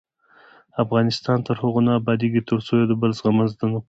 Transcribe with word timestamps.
افغانستان 0.83 1.37
تر 1.47 1.55
هغو 1.61 1.81
نه 1.87 1.91
ابادیږي، 1.99 2.41
ترڅو 2.49 2.73
د 2.79 2.81
یو 2.91 2.99
بل 3.01 3.11
زغمل 3.19 3.47
زده 3.53 3.65
نکړو. 3.71 3.79